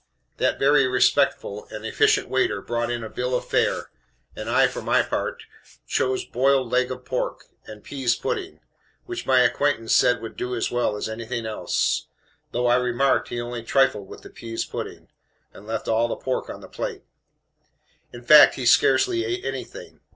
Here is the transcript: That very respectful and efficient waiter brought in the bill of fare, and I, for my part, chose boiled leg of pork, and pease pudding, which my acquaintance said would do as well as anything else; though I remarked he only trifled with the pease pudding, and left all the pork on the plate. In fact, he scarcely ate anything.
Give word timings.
That 0.37 0.57
very 0.57 0.87
respectful 0.87 1.67
and 1.69 1.85
efficient 1.85 2.27
waiter 2.27 2.59
brought 2.59 2.89
in 2.89 3.01
the 3.01 3.07
bill 3.09 3.35
of 3.37 3.45
fare, 3.47 3.91
and 4.35 4.49
I, 4.49 4.65
for 4.67 4.81
my 4.81 5.03
part, 5.03 5.43
chose 5.87 6.25
boiled 6.25 6.71
leg 6.71 6.89
of 6.89 7.05
pork, 7.05 7.45
and 7.67 7.83
pease 7.83 8.15
pudding, 8.15 8.61
which 9.05 9.27
my 9.27 9.41
acquaintance 9.41 9.93
said 9.93 10.19
would 10.19 10.35
do 10.35 10.55
as 10.55 10.71
well 10.71 10.95
as 10.97 11.07
anything 11.07 11.45
else; 11.45 12.07
though 12.51 12.65
I 12.65 12.77
remarked 12.77 13.27
he 13.29 13.39
only 13.39 13.61
trifled 13.61 14.07
with 14.07 14.23
the 14.23 14.31
pease 14.31 14.65
pudding, 14.65 15.09
and 15.53 15.67
left 15.67 15.87
all 15.87 16.07
the 16.07 16.15
pork 16.15 16.49
on 16.49 16.61
the 16.61 16.67
plate. 16.67 17.03
In 18.11 18.23
fact, 18.23 18.55
he 18.55 18.65
scarcely 18.65 19.23
ate 19.23 19.45
anything. 19.45 19.99